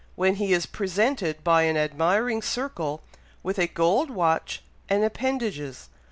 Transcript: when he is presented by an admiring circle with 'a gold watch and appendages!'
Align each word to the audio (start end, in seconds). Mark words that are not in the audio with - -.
when 0.15 0.37
he 0.37 0.51
is 0.51 0.65
presented 0.65 1.43
by 1.43 1.61
an 1.61 1.77
admiring 1.77 2.41
circle 2.41 3.03
with 3.43 3.59
'a 3.59 3.67
gold 3.67 4.09
watch 4.09 4.63
and 4.89 5.03
appendages!' 5.03 5.89